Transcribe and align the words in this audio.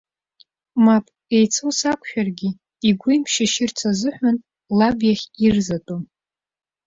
Мап, 0.83 1.05
еицәоу 1.37 1.71
сақәшәаргьы, 1.79 2.49
игәы 2.87 3.11
имшьышьырц 3.15 3.77
азыҳәан, 3.89 4.37
лаб 4.77 4.99
иахь 5.07 5.25
ирзатәым. 5.45 6.01